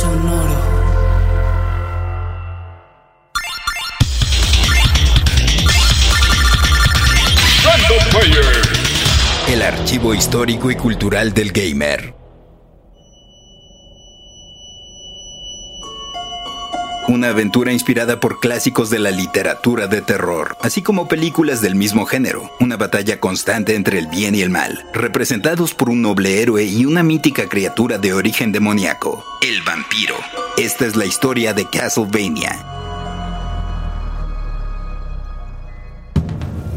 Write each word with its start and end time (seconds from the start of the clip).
Sonoro. 0.00 0.80
El 9.46 9.60
archivo 9.60 10.14
histórico 10.14 10.70
y 10.70 10.76
cultural 10.76 11.34
del 11.34 11.52
gamer. 11.52 12.19
Una 17.10 17.30
aventura 17.30 17.72
inspirada 17.72 18.20
por 18.20 18.38
clásicos 18.38 18.88
de 18.88 19.00
la 19.00 19.10
literatura 19.10 19.88
de 19.88 20.00
terror, 20.00 20.56
así 20.60 20.80
como 20.80 21.08
películas 21.08 21.60
del 21.60 21.74
mismo 21.74 22.06
género. 22.06 22.52
Una 22.60 22.76
batalla 22.76 23.18
constante 23.18 23.74
entre 23.74 23.98
el 23.98 24.06
bien 24.06 24.36
y 24.36 24.42
el 24.42 24.50
mal, 24.50 24.86
representados 24.94 25.74
por 25.74 25.90
un 25.90 26.02
noble 26.02 26.40
héroe 26.40 26.62
y 26.62 26.86
una 26.86 27.02
mítica 27.02 27.48
criatura 27.48 27.98
de 27.98 28.12
origen 28.12 28.52
demoníaco, 28.52 29.24
el 29.42 29.60
vampiro. 29.62 30.14
Esta 30.56 30.86
es 30.86 30.94
la 30.94 31.04
historia 31.04 31.52
de 31.52 31.68
Castlevania, 31.68 32.64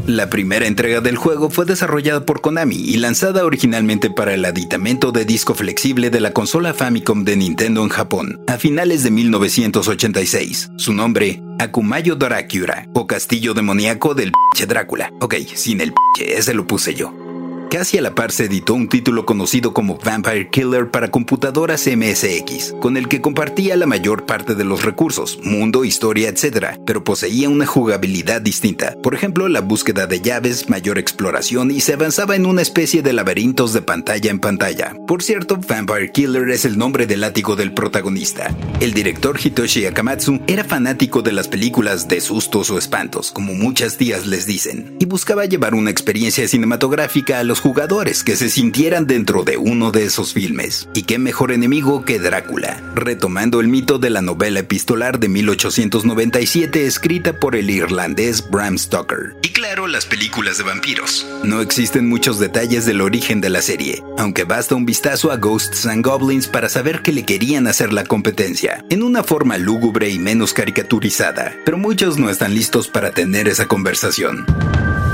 La 0.06 0.28
primera 0.28 0.66
entrega 0.66 1.00
del 1.00 1.16
juego 1.16 1.48
fue 1.48 1.64
desarrollada 1.64 2.26
por 2.26 2.42
Konami 2.42 2.76
y 2.76 2.98
lanzada 2.98 3.42
originalmente 3.46 4.10
para 4.10 4.34
el 4.34 4.44
aditamento 4.44 5.12
de 5.12 5.24
disco 5.24 5.54
flexible 5.54 6.10
de 6.10 6.20
la 6.20 6.32
consola 6.32 6.74
Famicom 6.74 7.24
de 7.24 7.36
Nintendo 7.36 7.82
en 7.82 7.88
Japón, 7.88 8.38
a 8.46 8.58
finales 8.58 9.02
de 9.02 9.10
1986. 9.10 10.72
Su 10.76 10.92
nombre, 10.92 11.42
Akumayo 11.58 12.16
Dorakura, 12.16 12.86
o 12.92 13.06
Castillo 13.06 13.54
Demoníaco 13.54 14.14
del 14.14 14.32
P 14.54 14.66
Drácula. 14.66 15.10
Ok, 15.22 15.36
sin 15.54 15.80
el 15.80 15.94
P, 15.94 16.36
ese 16.36 16.52
lo 16.52 16.66
puse 16.66 16.94
yo. 16.94 17.23
Casi 17.70 17.98
a 17.98 18.02
la 18.02 18.14
par 18.14 18.30
se 18.30 18.44
editó 18.44 18.74
un 18.74 18.88
título 18.88 19.26
conocido 19.26 19.74
como 19.74 19.98
Vampire 19.98 20.48
Killer 20.48 20.90
para 20.90 21.10
computadoras 21.10 21.88
MSX, 21.88 22.74
con 22.80 22.96
el 22.96 23.08
que 23.08 23.20
compartía 23.20 23.76
la 23.76 23.86
mayor 23.86 24.26
parte 24.26 24.54
de 24.54 24.64
los 24.64 24.84
recursos, 24.84 25.40
mundo, 25.42 25.84
historia, 25.84 26.28
etc., 26.28 26.78
pero 26.86 27.02
poseía 27.02 27.48
una 27.48 27.66
jugabilidad 27.66 28.40
distinta. 28.40 28.96
Por 29.02 29.14
ejemplo, 29.14 29.48
la 29.48 29.60
búsqueda 29.60 30.06
de 30.06 30.20
llaves, 30.20 30.68
mayor 30.68 30.98
exploración 30.98 31.70
y 31.72 31.80
se 31.80 31.94
avanzaba 31.94 32.36
en 32.36 32.46
una 32.46 32.62
especie 32.62 33.02
de 33.02 33.12
laberintos 33.12 33.72
de 33.72 33.82
pantalla 33.82 34.30
en 34.30 34.38
pantalla. 34.38 34.94
Por 35.06 35.22
cierto, 35.22 35.58
Vampire 35.66 36.12
Killer 36.12 36.50
es 36.50 36.64
el 36.64 36.78
nombre 36.78 37.06
del 37.06 37.22
látigo 37.22 37.56
del 37.56 37.74
protagonista. 37.74 38.54
El 38.80 38.92
director 38.92 39.38
Hitoshi 39.42 39.86
Akamatsu 39.86 40.40
era 40.46 40.62
fanático 40.62 41.22
de 41.22 41.32
las 41.32 41.48
películas 41.48 42.06
de 42.06 42.20
sustos 42.20 42.70
o 42.70 42.78
espantos, 42.78 43.32
como 43.32 43.54
muchas 43.54 43.96
tías 43.96 44.26
les 44.26 44.46
dicen, 44.46 44.96
y 45.00 45.06
buscaba 45.06 45.44
llevar 45.44 45.74
una 45.74 45.90
experiencia 45.90 46.46
cinematográfica 46.46 47.40
a 47.40 47.44
los 47.44 47.63
jugadores 47.64 48.24
que 48.24 48.36
se 48.36 48.50
sintieran 48.50 49.06
dentro 49.06 49.42
de 49.42 49.56
uno 49.56 49.90
de 49.90 50.04
esos 50.04 50.34
filmes. 50.34 50.86
Y 50.92 51.04
qué 51.04 51.18
mejor 51.18 51.50
enemigo 51.50 52.04
que 52.04 52.18
Drácula, 52.18 52.82
retomando 52.94 53.58
el 53.58 53.68
mito 53.68 53.98
de 53.98 54.10
la 54.10 54.20
novela 54.20 54.60
epistolar 54.60 55.18
de 55.18 55.30
1897 55.30 56.84
escrita 56.84 57.40
por 57.40 57.56
el 57.56 57.70
irlandés 57.70 58.50
Bram 58.50 58.76
Stoker. 58.76 59.36
Y 59.40 59.48
claro, 59.48 59.86
las 59.86 60.04
películas 60.04 60.58
de 60.58 60.64
vampiros. 60.64 61.26
No 61.42 61.62
existen 61.62 62.06
muchos 62.06 62.38
detalles 62.38 62.84
del 62.84 63.00
origen 63.00 63.40
de 63.40 63.48
la 63.48 63.62
serie, 63.62 64.04
aunque 64.18 64.44
basta 64.44 64.74
un 64.74 64.84
vistazo 64.84 65.32
a 65.32 65.38
Ghosts 65.38 65.86
and 65.86 66.04
Goblins 66.04 66.48
para 66.48 66.68
saber 66.68 67.00
que 67.00 67.14
le 67.14 67.24
querían 67.24 67.66
hacer 67.66 67.94
la 67.94 68.04
competencia, 68.04 68.84
en 68.90 69.02
una 69.02 69.24
forma 69.24 69.56
lúgubre 69.56 70.10
y 70.10 70.18
menos 70.18 70.52
caricaturizada, 70.52 71.56
pero 71.64 71.78
muchos 71.78 72.18
no 72.18 72.28
están 72.28 72.54
listos 72.54 72.88
para 72.88 73.12
tener 73.12 73.48
esa 73.48 73.64
conversación. 73.64 74.44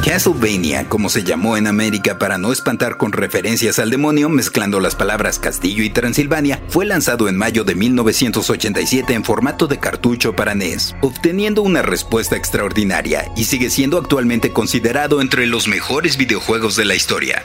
Castlevania, 0.05 0.89
como 0.89 1.11
se 1.11 1.25
llamó 1.25 1.57
en 1.57 1.67
América 1.67 2.19
para 2.19 2.39
no 2.39 2.53
espantar 2.53 2.97
con 2.97 3.13
referencias 3.13 3.79
al 3.79 3.91
demonio 3.91 4.29
mezclando 4.29 4.81
las 4.81 4.97
palabras 4.97 5.39
Castillo 5.39 5.85
y 5.85 5.91
Transilvania, 5.91 6.63
fue 6.69 6.87
lanzado 6.87 7.29
en 7.29 7.37
mayo 7.37 7.65
de 7.65 7.75
1987 7.75 9.13
en 9.13 9.25
formato 9.25 9.67
de 9.67 9.79
cartucho 9.79 10.35
para 10.35 10.55
NES, 10.55 10.97
obteniendo 11.03 11.63
una 11.63 11.83
respuesta 11.83 12.37
extraordinaria 12.37 13.31
y 13.37 13.45
sigue 13.45 13.69
siendo 13.69 13.99
actualmente 13.99 14.53
considerado 14.53 15.21
entre 15.21 15.47
los 15.47 15.69
mejores 15.69 16.17
videojuegos 16.17 16.77
de 16.77 16.87
la 16.87 16.95
historia. 16.95 17.45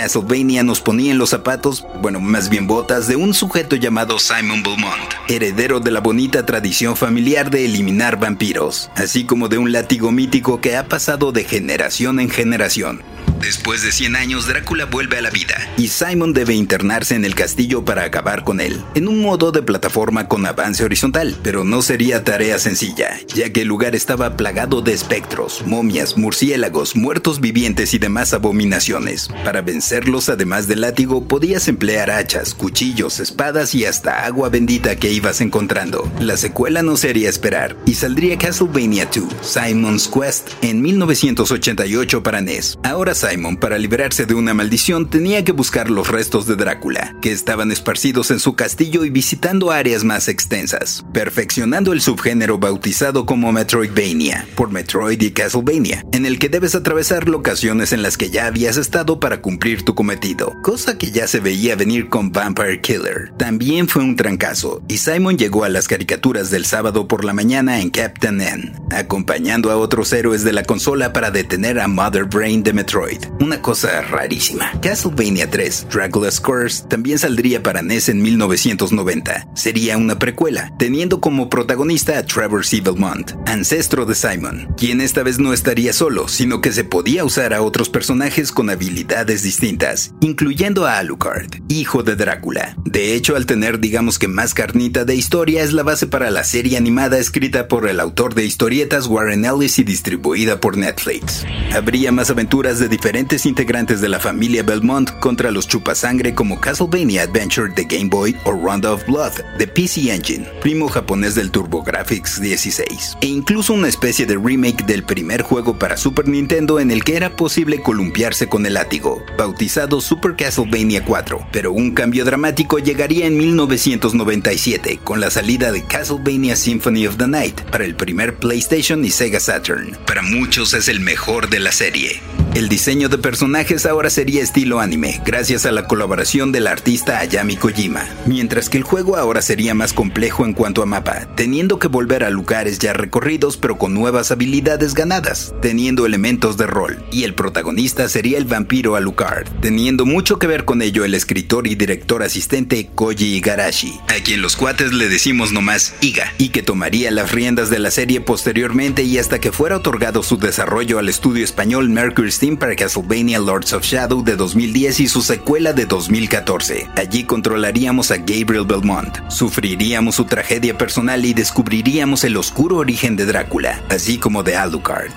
Castlevania 0.00 0.62
nos 0.62 0.80
ponía 0.80 1.12
en 1.12 1.18
los 1.18 1.28
zapatos, 1.28 1.84
bueno, 2.00 2.20
más 2.20 2.48
bien 2.48 2.66
botas, 2.66 3.06
de 3.06 3.16
un 3.16 3.34
sujeto 3.34 3.76
llamado 3.76 4.18
Simon 4.18 4.62
Beaumont, 4.62 5.12
heredero 5.28 5.78
de 5.78 5.90
la 5.90 6.00
bonita 6.00 6.46
tradición 6.46 6.96
familiar 6.96 7.50
de 7.50 7.66
eliminar 7.66 8.18
vampiros, 8.18 8.90
así 8.96 9.24
como 9.24 9.48
de 9.48 9.58
un 9.58 9.72
látigo 9.72 10.10
mítico 10.10 10.62
que 10.62 10.74
ha 10.78 10.88
pasado 10.88 11.32
de 11.32 11.44
generación 11.44 12.18
en 12.18 12.30
generación. 12.30 13.02
Después 13.40 13.82
de 13.82 13.90
100 13.90 14.16
años, 14.16 14.46
Drácula 14.46 14.84
vuelve 14.84 15.16
a 15.16 15.22
la 15.22 15.30
vida 15.30 15.56
y 15.78 15.88
Simon 15.88 16.34
debe 16.34 16.54
internarse 16.54 17.14
en 17.14 17.24
el 17.24 17.34
castillo 17.34 17.84
para 17.84 18.04
acabar 18.04 18.44
con 18.44 18.60
él, 18.60 18.84
en 18.94 19.08
un 19.08 19.22
modo 19.22 19.50
de 19.50 19.62
plataforma 19.62 20.28
con 20.28 20.44
avance 20.44 20.84
horizontal, 20.84 21.36
pero 21.42 21.64
no 21.64 21.80
sería 21.80 22.22
tarea 22.22 22.58
sencilla, 22.58 23.18
ya 23.34 23.50
que 23.50 23.62
el 23.62 23.68
lugar 23.68 23.94
estaba 23.94 24.36
plagado 24.36 24.82
de 24.82 24.92
espectros, 24.92 25.62
momias, 25.66 26.18
murciélagos, 26.18 26.96
muertos 26.96 27.40
vivientes 27.40 27.94
y 27.94 27.98
demás 27.98 28.34
abominaciones. 28.34 29.28
Para 29.42 29.62
vencerlos, 29.62 30.28
además 30.28 30.68
del 30.68 30.82
látigo, 30.82 31.26
podías 31.26 31.66
emplear 31.68 32.10
hachas, 32.10 32.54
cuchillos, 32.54 33.20
espadas 33.20 33.74
y 33.74 33.86
hasta 33.86 34.26
agua 34.26 34.50
bendita 34.50 34.96
que 34.96 35.12
ibas 35.12 35.40
encontrando. 35.40 36.12
La 36.20 36.36
secuela 36.36 36.82
no 36.82 36.98
sería 36.98 37.30
esperar 37.30 37.74
y 37.86 37.94
saldría 37.94 38.36
Castlevania 38.36 39.06
2, 39.06 39.24
Simon's 39.40 40.08
Quest, 40.08 40.50
en 40.60 40.82
1988 40.82 42.22
para 42.22 42.42
NES. 42.42 42.78
Ahora 42.82 43.14
para 43.60 43.78
liberarse 43.78 44.26
de 44.26 44.34
una 44.34 44.54
maldición, 44.54 45.08
tenía 45.08 45.44
que 45.44 45.52
buscar 45.52 45.88
los 45.88 46.08
restos 46.08 46.46
de 46.46 46.56
Drácula, 46.56 47.14
que 47.22 47.30
estaban 47.30 47.70
esparcidos 47.70 48.32
en 48.32 48.40
su 48.40 48.54
castillo 48.54 49.04
y 49.04 49.10
visitando 49.10 49.70
áreas 49.70 50.02
más 50.02 50.26
extensas, 50.26 51.04
perfeccionando 51.12 51.92
el 51.92 52.00
subgénero 52.00 52.58
bautizado 52.58 53.26
como 53.26 53.52
Metroidvania, 53.52 54.48
por 54.56 54.72
Metroid 54.72 55.22
y 55.22 55.30
Castlevania, 55.30 56.04
en 56.10 56.26
el 56.26 56.40
que 56.40 56.48
debes 56.48 56.74
atravesar 56.74 57.28
locaciones 57.28 57.92
en 57.92 58.02
las 58.02 58.16
que 58.16 58.30
ya 58.30 58.46
habías 58.46 58.76
estado 58.76 59.20
para 59.20 59.40
cumplir 59.40 59.84
tu 59.84 59.94
cometido, 59.94 60.56
cosa 60.62 60.98
que 60.98 61.12
ya 61.12 61.28
se 61.28 61.38
veía 61.38 61.76
venir 61.76 62.08
con 62.08 62.32
Vampire 62.32 62.80
Killer. 62.80 63.32
También 63.38 63.86
fue 63.86 64.02
un 64.02 64.16
trancazo, 64.16 64.82
y 64.88 64.98
Simon 64.98 65.38
llegó 65.38 65.62
a 65.62 65.68
las 65.68 65.86
caricaturas 65.86 66.50
del 66.50 66.64
sábado 66.64 67.06
por 67.06 67.24
la 67.24 67.32
mañana 67.32 67.80
en 67.80 67.90
Captain 67.90 68.40
N, 68.40 68.72
acompañando 68.90 69.70
a 69.70 69.76
otros 69.76 70.12
héroes 70.12 70.42
de 70.42 70.52
la 70.52 70.64
consola 70.64 71.12
para 71.12 71.30
detener 71.30 71.78
a 71.78 71.86
Mother 71.86 72.24
Brain 72.24 72.64
de 72.64 72.72
Metroid. 72.72 73.19
Una 73.40 73.60
cosa 73.60 74.00
rarísima. 74.02 74.72
Castlevania 74.80 75.50
3, 75.50 75.86
Dracula's 75.92 76.40
Curse, 76.40 76.84
también 76.88 77.18
saldría 77.18 77.62
para 77.62 77.82
NES 77.82 78.08
en 78.08 78.22
1990. 78.22 79.48
Sería 79.54 79.98
una 79.98 80.18
precuela, 80.18 80.72
teniendo 80.78 81.20
como 81.20 81.50
protagonista 81.50 82.18
a 82.18 82.24
Trevor 82.24 82.64
C. 82.64 82.80
Belmont, 82.80 83.32
ancestro 83.46 84.06
de 84.06 84.14
Simon, 84.14 84.74
quien 84.76 85.00
esta 85.00 85.22
vez 85.22 85.38
no 85.38 85.52
estaría 85.52 85.92
solo, 85.92 86.28
sino 86.28 86.60
que 86.60 86.72
se 86.72 86.84
podía 86.84 87.24
usar 87.24 87.52
a 87.52 87.62
otros 87.62 87.90
personajes 87.90 88.52
con 88.52 88.70
habilidades 88.70 89.42
distintas, 89.42 90.14
incluyendo 90.20 90.86
a 90.86 90.98
Alucard, 90.98 91.50
hijo 91.68 92.02
de 92.02 92.16
Drácula. 92.16 92.76
De 92.84 93.14
hecho, 93.14 93.36
al 93.36 93.46
tener 93.46 93.80
digamos 93.80 94.18
que 94.18 94.28
más 94.28 94.54
carnita 94.54 95.04
de 95.04 95.14
historia, 95.14 95.62
es 95.62 95.72
la 95.72 95.82
base 95.82 96.06
para 96.06 96.30
la 96.30 96.44
serie 96.44 96.78
animada 96.78 97.18
escrita 97.18 97.68
por 97.68 97.86
el 97.86 98.00
autor 98.00 98.34
de 98.34 98.44
historietas 98.44 99.06
Warren 99.06 99.44
Ellis 99.44 99.78
y 99.78 99.84
distribuida 99.84 100.60
por 100.60 100.76
Netflix. 100.76 101.44
Habría 101.74 102.12
más 102.12 102.30
aventuras 102.30 102.78
de 102.78 102.88
diferentes 102.88 103.09
integrantes 103.44 104.00
de 104.00 104.08
la 104.08 104.20
familia 104.20 104.62
Belmont 104.62 105.10
contra 105.18 105.50
los 105.50 105.66
chupasangre 105.66 106.34
como 106.34 106.60
Castlevania 106.60 107.22
Adventure 107.22 107.72
de 107.74 107.84
Game 107.84 108.08
Boy 108.08 108.36
o 108.44 108.52
Round 108.52 108.86
of 108.86 109.04
Blood 109.06 109.32
de 109.58 109.66
PC 109.66 110.12
Engine, 110.12 110.46
primo 110.60 110.88
japonés 110.88 111.34
del 111.34 111.50
TurboGrafx 111.50 112.40
16, 112.40 113.16
e 113.20 113.26
incluso 113.26 113.72
una 113.72 113.88
especie 113.88 114.26
de 114.26 114.36
remake 114.36 114.84
del 114.86 115.02
primer 115.02 115.42
juego 115.42 115.78
para 115.78 115.96
Super 115.96 116.28
Nintendo 116.28 116.78
en 116.78 116.90
el 116.90 117.02
que 117.02 117.16
era 117.16 117.34
posible 117.34 117.82
columpiarse 117.82 118.48
con 118.48 118.64
el 118.64 118.74
látigo, 118.74 119.24
bautizado 119.36 120.00
Super 120.00 120.36
Castlevania 120.36 121.04
4, 121.04 121.48
pero 121.52 121.72
un 121.72 121.92
cambio 121.92 122.24
dramático 122.24 122.78
llegaría 122.78 123.26
en 123.26 123.36
1997 123.36 125.00
con 125.02 125.20
la 125.20 125.30
salida 125.30 125.72
de 125.72 125.84
Castlevania 125.84 126.54
Symphony 126.54 127.06
of 127.06 127.16
the 127.16 127.26
Night 127.26 127.60
para 127.72 127.84
el 127.84 127.96
primer 127.96 128.36
PlayStation 128.36 129.04
y 129.04 129.10
Sega 129.10 129.40
Saturn. 129.40 129.96
Para 130.06 130.22
muchos 130.22 130.74
es 130.74 130.88
el 130.88 131.00
mejor 131.00 131.50
de 131.50 131.58
la 131.58 131.72
serie. 131.72 132.20
El 132.52 132.68
diseño 132.68 133.08
de 133.08 133.16
personajes 133.16 133.86
ahora 133.86 134.10
sería 134.10 134.42
estilo 134.42 134.80
anime, 134.80 135.22
gracias 135.24 135.66
a 135.66 135.70
la 135.70 135.86
colaboración 135.86 136.50
del 136.50 136.66
artista 136.66 137.20
Ayami 137.20 137.56
Kojima, 137.56 138.04
mientras 138.26 138.68
que 138.68 138.76
el 138.76 138.82
juego 138.82 139.16
ahora 139.16 139.40
sería 139.40 139.72
más 139.72 139.92
complejo 139.92 140.44
en 140.44 140.52
cuanto 140.52 140.82
a 140.82 140.86
mapa, 140.86 141.28
teniendo 141.36 141.78
que 141.78 141.86
volver 141.86 142.24
a 142.24 142.30
lugares 142.30 142.80
ya 142.80 142.92
recorridos 142.92 143.56
pero 143.56 143.78
con 143.78 143.94
nuevas 143.94 144.32
habilidades 144.32 144.94
ganadas, 144.94 145.54
teniendo 145.62 146.06
elementos 146.06 146.56
de 146.56 146.66
rol, 146.66 147.00
y 147.12 147.22
el 147.22 147.34
protagonista 147.34 148.08
sería 148.08 148.36
el 148.36 148.46
vampiro 148.46 148.96
Alucard, 148.96 149.46
teniendo 149.60 150.04
mucho 150.04 150.40
que 150.40 150.48
ver 150.48 150.64
con 150.64 150.82
ello 150.82 151.04
el 151.04 151.14
escritor 151.14 151.68
y 151.68 151.76
director 151.76 152.24
asistente 152.24 152.90
Koji 152.96 153.36
Igarashi, 153.36 154.00
a 154.08 154.24
quien 154.24 154.42
los 154.42 154.56
cuates 154.56 154.92
le 154.92 155.08
decimos 155.08 155.52
nomás 155.52 155.94
Iga, 156.00 156.32
y 156.36 156.48
que 156.48 156.64
tomaría 156.64 157.12
las 157.12 157.30
riendas 157.30 157.70
de 157.70 157.78
la 157.78 157.92
serie 157.92 158.20
posteriormente 158.20 159.04
y 159.04 159.18
hasta 159.18 159.38
que 159.38 159.52
fuera 159.52 159.76
otorgado 159.76 160.24
su 160.24 160.36
desarrollo 160.36 160.98
al 160.98 161.08
estudio 161.08 161.44
español 161.44 161.88
Mercury 161.90 162.39
Para 162.40 162.74
Castlevania 162.74 163.38
Lords 163.38 163.74
of 163.74 163.84
Shadow 163.84 164.24
de 164.24 164.34
2010 164.34 165.00
y 165.00 165.08
su 165.08 165.20
secuela 165.20 165.74
de 165.74 165.84
2014. 165.84 166.88
Allí 166.96 167.24
controlaríamos 167.24 168.10
a 168.10 168.16
Gabriel 168.16 168.64
Belmont, 168.64 169.18
sufriríamos 169.28 170.14
su 170.14 170.24
tragedia 170.24 170.78
personal 170.78 171.22
y 171.26 171.34
descubriríamos 171.34 172.24
el 172.24 172.38
oscuro 172.38 172.76
origen 172.76 173.14
de 173.14 173.26
Drácula, 173.26 173.82
así 173.90 174.16
como 174.16 174.42
de 174.42 174.56
Alucard. 174.56 175.12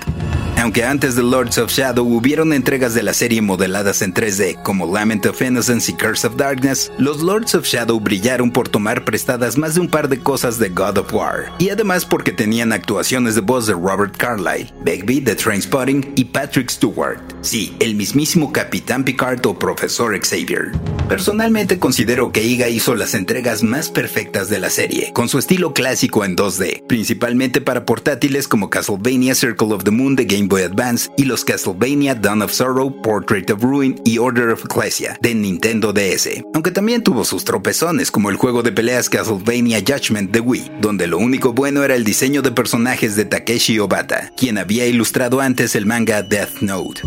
Aunque 0.56 0.84
antes 0.84 1.14
de 1.14 1.22
Lords 1.22 1.58
of 1.58 1.70
Shadow 1.70 2.06
hubieron 2.06 2.52
entregas 2.52 2.94
de 2.94 3.02
la 3.02 3.12
serie 3.12 3.42
modeladas 3.42 4.00
en 4.02 4.14
3D 4.14 4.62
como 4.62 4.86
Lament 4.86 5.26
of 5.26 5.42
Innocence 5.42 5.90
y 5.90 5.94
Curse 5.94 6.26
of 6.26 6.36
Darkness, 6.36 6.90
los 6.96 7.20
Lords 7.22 7.54
of 7.54 7.66
Shadow 7.66 8.00
brillaron 8.00 8.50
por 8.50 8.68
tomar 8.68 9.04
prestadas 9.04 9.58
más 9.58 9.74
de 9.74 9.80
un 9.80 9.88
par 9.88 10.08
de 10.08 10.20
cosas 10.20 10.58
de 10.58 10.70
God 10.70 10.98
of 10.98 11.12
War, 11.12 11.52
y 11.58 11.68
además 11.68 12.06
porque 12.06 12.32
tenían 12.32 12.72
actuaciones 12.72 13.34
de 13.34 13.40
voz 13.42 13.66
de 13.66 13.74
Robert 13.74 14.16
Carlyle, 14.16 14.72
Begbie 14.84 15.20
de 15.20 15.34
Trainspotting 15.34 16.12
y 16.16 16.24
Patrick 16.24 16.70
Stewart. 16.70 17.18
Sí, 17.42 17.76
el 17.80 17.94
mismísimo 17.94 18.52
Capitán 18.52 19.04
Picard 19.04 19.44
o 19.46 19.58
Profesor 19.58 20.18
Xavier. 20.18 20.72
Personalmente 21.08 21.78
considero 21.78 22.32
que 22.32 22.42
Iga 22.42 22.68
hizo 22.68 22.94
las 22.94 23.14
entregas 23.14 23.62
más 23.62 23.90
perfectas 23.90 24.48
de 24.48 24.60
la 24.60 24.70
serie, 24.70 25.12
con 25.12 25.28
su 25.28 25.38
estilo 25.38 25.74
clásico 25.74 26.24
en 26.24 26.36
2D, 26.36 26.86
principalmente 26.86 27.60
para 27.60 27.84
portátiles 27.84 28.48
como 28.48 28.70
Castlevania 28.70 29.34
Circle 29.34 29.74
of 29.74 29.84
the 29.84 29.90
Moon 29.90 30.16
de 30.16 30.24
Game 30.24 30.43
Boy 30.48 30.62
Advance 30.62 31.10
y 31.16 31.24
los 31.24 31.44
Castlevania 31.44 32.14
Dawn 32.14 32.42
of 32.42 32.52
Sorrow, 32.52 33.02
Portrait 33.02 33.50
of 33.50 33.62
Ruin 33.62 34.00
y 34.04 34.18
Order 34.18 34.50
of 34.50 34.64
Ecclesia 34.64 35.18
de 35.20 35.34
Nintendo 35.34 35.92
DS. 35.92 36.42
Aunque 36.54 36.70
también 36.70 37.02
tuvo 37.02 37.24
sus 37.24 37.44
tropezones 37.44 38.10
como 38.10 38.30
el 38.30 38.36
juego 38.36 38.62
de 38.62 38.72
peleas 38.72 39.08
Castlevania 39.08 39.80
Judgment 39.80 40.30
de 40.30 40.40
Wii, 40.40 40.70
donde 40.80 41.06
lo 41.06 41.18
único 41.18 41.52
bueno 41.52 41.84
era 41.84 41.94
el 41.94 42.04
diseño 42.04 42.42
de 42.42 42.52
personajes 42.52 43.16
de 43.16 43.24
Takeshi 43.24 43.78
Obata, 43.78 44.32
quien 44.36 44.58
había 44.58 44.86
ilustrado 44.86 45.40
antes 45.40 45.74
el 45.74 45.86
manga 45.86 46.22
Death 46.22 46.60
Note. 46.60 47.02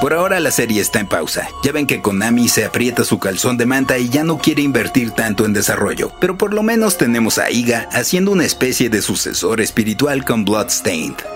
Por 0.00 0.12
ahora 0.12 0.40
la 0.40 0.50
serie 0.50 0.80
está 0.80 1.00
en 1.00 1.08
pausa. 1.08 1.48
Ya 1.64 1.72
ven 1.72 1.86
que 1.86 2.02
Konami 2.02 2.48
se 2.48 2.64
aprieta 2.64 3.02
su 3.04 3.18
calzón 3.18 3.56
de 3.56 3.66
manta 3.66 3.98
y 3.98 4.08
ya 4.08 4.24
no 4.24 4.38
quiere 4.38 4.62
invertir 4.62 5.10
tanto 5.12 5.44
en 5.46 5.52
desarrollo, 5.52 6.12
pero 6.20 6.36
por 6.36 6.52
lo 6.52 6.62
menos 6.62 6.98
tenemos 6.98 7.38
a 7.38 7.50
Iga 7.50 7.88
haciendo 7.92 8.30
una 8.32 8.44
especie 8.44 8.90
de 8.90 9.00
sucesor 9.00 9.60
espiritual 9.60 10.24
con 10.24 10.44
Bloodstained. 10.44 11.35